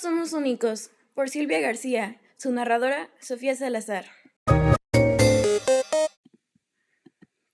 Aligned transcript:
Somos 0.00 0.34
únicos, 0.34 0.90
por 1.14 1.30
Silvia 1.30 1.58
García, 1.60 2.20
su 2.36 2.52
narradora, 2.52 3.08
Sofía 3.18 3.56
Salazar. 3.56 4.04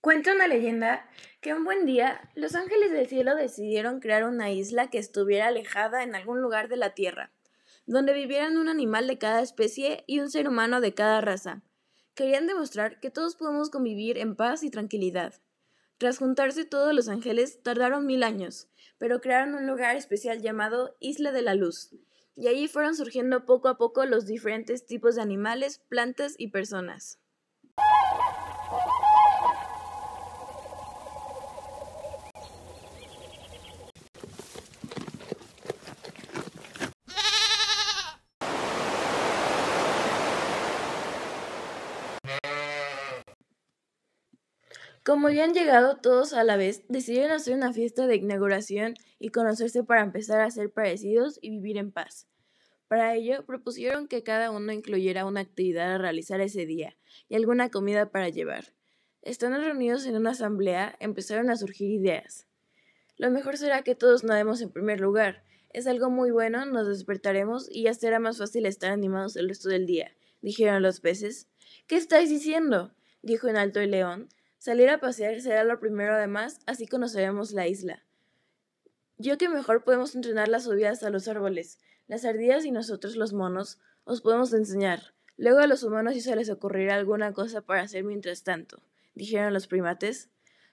Cuenta 0.00 0.32
una 0.32 0.48
leyenda 0.48 1.06
que 1.42 1.52
un 1.52 1.64
buen 1.64 1.84
día 1.84 2.30
los 2.34 2.54
ángeles 2.54 2.92
del 2.92 3.06
cielo 3.08 3.36
decidieron 3.36 4.00
crear 4.00 4.24
una 4.24 4.50
isla 4.50 4.88
que 4.88 4.96
estuviera 4.96 5.48
alejada 5.48 6.02
en 6.02 6.14
algún 6.14 6.40
lugar 6.40 6.68
de 6.68 6.78
la 6.78 6.94
tierra, 6.94 7.30
donde 7.84 8.14
vivieran 8.14 8.56
un 8.56 8.68
animal 8.68 9.06
de 9.06 9.18
cada 9.18 9.42
especie 9.42 10.02
y 10.06 10.20
un 10.20 10.30
ser 10.30 10.48
humano 10.48 10.80
de 10.80 10.94
cada 10.94 11.20
raza. 11.20 11.62
Querían 12.14 12.46
demostrar 12.46 13.00
que 13.00 13.10
todos 13.10 13.36
podemos 13.36 13.68
convivir 13.68 14.16
en 14.16 14.34
paz 14.34 14.62
y 14.62 14.70
tranquilidad. 14.70 15.34
Tras 15.98 16.16
juntarse 16.16 16.64
todos 16.64 16.94
los 16.94 17.08
ángeles, 17.08 17.62
tardaron 17.62 18.06
mil 18.06 18.22
años, 18.22 18.68
pero 18.96 19.20
crearon 19.20 19.54
un 19.54 19.66
lugar 19.66 19.96
especial 19.96 20.40
llamado 20.40 20.96
Isla 21.00 21.32
de 21.32 21.42
la 21.42 21.54
Luz, 21.54 21.90
y 22.40 22.48
allí 22.48 22.68
fueron 22.68 22.96
surgiendo 22.96 23.44
poco 23.44 23.68
a 23.68 23.76
poco 23.76 24.06
los 24.06 24.24
diferentes 24.24 24.86
tipos 24.86 25.16
de 25.16 25.22
animales, 25.22 25.78
plantas 25.88 26.34
y 26.38 26.48
personas. 26.48 27.18
Como 45.04 45.26
habían 45.26 45.52
llegado 45.52 45.96
todos 45.96 46.32
a 46.32 46.44
la 46.44 46.56
vez, 46.56 46.84
decidieron 46.88 47.32
hacer 47.32 47.54
una 47.54 47.72
fiesta 47.72 48.06
de 48.06 48.16
inauguración 48.16 48.94
y 49.18 49.28
conocerse 49.28 49.84
para 49.84 50.02
empezar 50.02 50.40
a 50.40 50.50
ser 50.50 50.70
parecidos 50.72 51.38
y 51.42 51.50
vivir 51.50 51.76
en 51.78 51.90
paz. 51.90 52.29
Para 52.90 53.14
ello, 53.14 53.46
propusieron 53.46 54.08
que 54.08 54.24
cada 54.24 54.50
uno 54.50 54.72
incluyera 54.72 55.24
una 55.24 55.42
actividad 55.42 55.94
a 55.94 55.98
realizar 55.98 56.40
ese 56.40 56.66
día 56.66 56.96
y 57.28 57.36
alguna 57.36 57.70
comida 57.70 58.10
para 58.10 58.30
llevar. 58.30 58.72
Estando 59.22 59.60
reunidos 59.60 60.06
en 60.06 60.16
una 60.16 60.30
asamblea, 60.30 60.96
empezaron 60.98 61.50
a 61.50 61.56
surgir 61.56 61.88
ideas. 61.88 62.48
Lo 63.16 63.30
mejor 63.30 63.58
será 63.58 63.82
que 63.82 63.94
todos 63.94 64.24
nademos 64.24 64.60
en 64.60 64.72
primer 64.72 65.00
lugar. 65.00 65.44
Es 65.72 65.86
algo 65.86 66.10
muy 66.10 66.32
bueno, 66.32 66.66
nos 66.66 66.88
despertaremos 66.88 67.68
y 67.70 67.84
ya 67.84 67.94
será 67.94 68.18
más 68.18 68.38
fácil 68.38 68.66
estar 68.66 68.90
animados 68.90 69.36
el 69.36 69.48
resto 69.48 69.68
del 69.68 69.86
día, 69.86 70.10
dijeron 70.42 70.82
los 70.82 70.98
peces. 70.98 71.46
¿Qué 71.86 71.94
estáis 71.94 72.28
diciendo? 72.28 72.92
dijo 73.22 73.46
en 73.46 73.56
alto 73.56 73.78
el 73.78 73.92
león. 73.92 74.30
Salir 74.58 74.90
a 74.90 74.98
pasear 74.98 75.40
será 75.40 75.62
lo 75.62 75.78
primero 75.78 76.14
además, 76.14 76.58
así 76.66 76.88
conoceremos 76.88 77.52
la 77.52 77.68
isla. 77.68 78.02
Yo 79.22 79.36
que 79.36 79.50
mejor 79.50 79.84
podemos 79.84 80.14
entrenar 80.14 80.48
las 80.48 80.64
subidas 80.64 81.02
a 81.02 81.10
los 81.10 81.28
árboles. 81.28 81.78
Las 82.06 82.24
ardillas 82.24 82.64
y 82.64 82.70
nosotros 82.70 83.16
los 83.16 83.34
monos 83.34 83.78
os 84.04 84.22
podemos 84.22 84.50
enseñar. 84.54 85.12
Luego 85.36 85.58
a 85.58 85.66
los 85.66 85.82
humanos 85.82 86.14
si 86.14 86.22
se 86.22 86.34
les 86.34 86.48
ocurrirá 86.48 86.94
alguna 86.94 87.34
cosa 87.34 87.60
para 87.60 87.82
hacer 87.82 88.02
mientras 88.02 88.44
tanto, 88.44 88.82
dijeron 89.14 89.52
los 89.52 89.66
primates. 89.66 90.30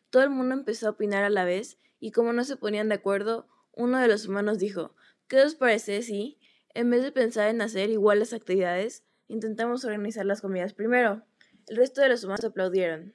Todo 0.10 0.24
el 0.24 0.30
mundo 0.30 0.56
empezó 0.56 0.88
a 0.88 0.92
opinar 0.92 1.26
a 1.26 1.30
la 1.30 1.44
vez, 1.44 1.78
y 2.00 2.12
como 2.12 2.32
no 2.32 2.46
se 2.46 2.56
ponían 2.56 2.88
de 2.88 2.96
acuerdo, 2.96 3.50
uno 3.74 4.00
de 4.00 4.08
los 4.08 4.26
humanos 4.30 4.60
dijo 4.60 4.96
¿Qué 5.28 5.42
os 5.42 5.56
parece 5.56 6.02
si, 6.02 6.40
en 6.74 6.90
vez 6.90 7.04
de 7.04 7.12
pensar 7.12 7.50
en 7.50 7.62
hacer 7.62 7.90
iguales 7.90 8.32
actividades, 8.32 9.04
intentamos 9.28 9.84
organizar 9.84 10.26
las 10.26 10.40
comidas 10.40 10.74
primero? 10.74 11.22
El 11.68 11.76
resto 11.76 12.00
de 12.00 12.08
los 12.08 12.24
humanos 12.24 12.46
aplaudieron. 12.46 13.14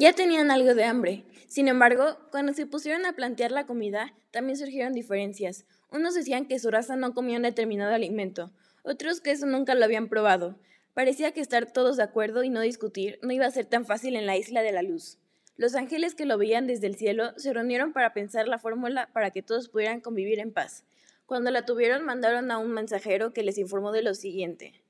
Ya 0.00 0.12
tenían 0.12 0.52
algo 0.52 0.76
de 0.76 0.84
hambre. 0.84 1.24
Sin 1.48 1.66
embargo, 1.66 2.18
cuando 2.30 2.52
se 2.52 2.66
pusieron 2.66 3.04
a 3.04 3.14
plantear 3.14 3.50
la 3.50 3.66
comida, 3.66 4.14
también 4.30 4.56
surgieron 4.56 4.92
diferencias. 4.92 5.66
Unos 5.90 6.14
decían 6.14 6.46
que 6.46 6.60
su 6.60 6.70
raza 6.70 6.94
no 6.94 7.14
comía 7.14 7.38
un 7.38 7.42
determinado 7.42 7.92
alimento, 7.92 8.52
otros 8.84 9.20
que 9.20 9.32
eso 9.32 9.46
nunca 9.46 9.74
lo 9.74 9.84
habían 9.84 10.08
probado. 10.08 10.56
Parecía 10.94 11.32
que 11.32 11.40
estar 11.40 11.72
todos 11.72 11.96
de 11.96 12.04
acuerdo 12.04 12.44
y 12.44 12.48
no 12.48 12.60
discutir 12.60 13.18
no 13.22 13.32
iba 13.32 13.46
a 13.46 13.50
ser 13.50 13.66
tan 13.66 13.86
fácil 13.86 14.14
en 14.14 14.26
la 14.26 14.36
isla 14.36 14.62
de 14.62 14.70
la 14.70 14.82
luz. 14.82 15.18
Los 15.56 15.74
ángeles 15.74 16.14
que 16.14 16.26
lo 16.26 16.38
veían 16.38 16.68
desde 16.68 16.86
el 16.86 16.94
cielo 16.94 17.32
se 17.36 17.52
reunieron 17.52 17.92
para 17.92 18.12
pensar 18.12 18.46
la 18.46 18.60
fórmula 18.60 19.10
para 19.12 19.32
que 19.32 19.42
todos 19.42 19.68
pudieran 19.68 20.00
convivir 20.00 20.38
en 20.38 20.52
paz. 20.52 20.84
Cuando 21.26 21.50
la 21.50 21.66
tuvieron, 21.66 22.04
mandaron 22.04 22.52
a 22.52 22.58
un 22.58 22.70
mensajero 22.70 23.32
que 23.32 23.42
les 23.42 23.58
informó 23.58 23.90
de 23.90 24.02
lo 24.02 24.14
siguiente. 24.14 24.80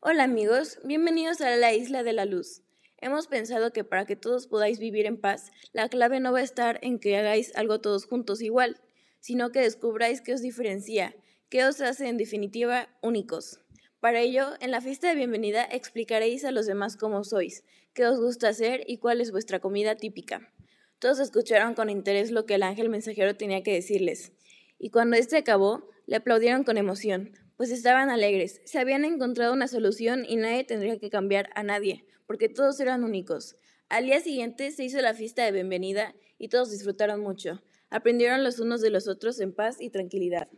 Hola 0.00 0.24
amigos, 0.24 0.78
bienvenidos 0.84 1.42
a 1.42 1.54
la 1.54 1.74
isla 1.74 2.02
de 2.02 2.14
la 2.14 2.24
luz. 2.24 2.62
Hemos 3.00 3.28
pensado 3.28 3.72
que 3.72 3.84
para 3.84 4.06
que 4.06 4.16
todos 4.16 4.48
podáis 4.48 4.80
vivir 4.80 5.06
en 5.06 5.20
paz, 5.20 5.52
la 5.72 5.88
clave 5.88 6.18
no 6.18 6.32
va 6.32 6.40
a 6.40 6.42
estar 6.42 6.80
en 6.82 6.98
que 6.98 7.16
hagáis 7.16 7.54
algo 7.54 7.80
todos 7.80 8.06
juntos 8.06 8.42
igual, 8.42 8.80
sino 9.20 9.50
que 9.50 9.60
descubráis 9.60 10.20
qué 10.20 10.34
os 10.34 10.42
diferencia, 10.42 11.14
qué 11.48 11.64
os 11.64 11.80
hace 11.80 12.08
en 12.08 12.16
definitiva 12.16 12.88
únicos. 13.00 13.60
Para 14.00 14.20
ello, 14.20 14.50
en 14.60 14.72
la 14.72 14.80
fiesta 14.80 15.08
de 15.08 15.14
bienvenida 15.14 15.64
explicaréis 15.64 16.44
a 16.44 16.50
los 16.50 16.66
demás 16.66 16.96
cómo 16.96 17.22
sois, 17.22 17.64
qué 17.94 18.04
os 18.04 18.20
gusta 18.20 18.48
hacer 18.48 18.82
y 18.86 18.98
cuál 18.98 19.20
es 19.20 19.30
vuestra 19.30 19.60
comida 19.60 19.96
típica. 19.96 20.52
Todos 20.98 21.20
escucharon 21.20 21.74
con 21.74 21.90
interés 21.90 22.32
lo 22.32 22.46
que 22.46 22.56
el 22.56 22.64
ángel 22.64 22.88
mensajero 22.88 23.36
tenía 23.36 23.62
que 23.62 23.72
decirles, 23.72 24.32
y 24.78 24.90
cuando 24.90 25.16
éste 25.16 25.36
acabó, 25.36 25.88
le 26.06 26.16
aplaudieron 26.16 26.64
con 26.64 26.78
emoción, 26.78 27.32
pues 27.58 27.72
estaban 27.72 28.08
alegres, 28.08 28.62
se 28.64 28.78
habían 28.78 29.04
encontrado 29.04 29.52
una 29.52 29.66
solución 29.66 30.24
y 30.24 30.36
nadie 30.36 30.62
tendría 30.62 30.96
que 31.00 31.10
cambiar 31.10 31.50
a 31.56 31.64
nadie, 31.64 32.06
porque 32.24 32.48
todos 32.48 32.78
eran 32.78 33.02
únicos. 33.02 33.56
Al 33.88 34.06
día 34.06 34.20
siguiente 34.20 34.70
se 34.70 34.84
hizo 34.84 35.00
la 35.00 35.12
fiesta 35.12 35.44
de 35.44 35.50
bienvenida 35.50 36.14
y 36.38 36.50
todos 36.50 36.70
disfrutaron 36.70 37.20
mucho. 37.20 37.60
Aprendieron 37.90 38.44
los 38.44 38.60
unos 38.60 38.80
de 38.80 38.90
los 38.90 39.08
otros 39.08 39.40
en 39.40 39.52
paz 39.52 39.78
y 39.80 39.90
tranquilidad. 39.90 40.48